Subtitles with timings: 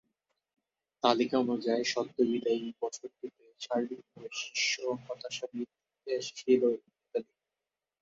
[1.03, 4.71] তালিকা অনুযায়ী, সদ্য বিদায়ী বছরটিতে সার্বিকভাবে শীর্ষ
[5.05, 5.61] হতাশাবাদী
[6.07, 6.61] দেশ ছিল
[6.99, 7.31] ইতালি।